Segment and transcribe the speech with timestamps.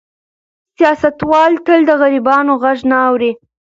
[0.77, 3.31] سیاستوال تل د غریبانو غږ نه اوري.